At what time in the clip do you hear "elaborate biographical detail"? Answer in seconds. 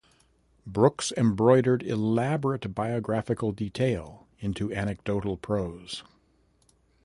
1.83-4.25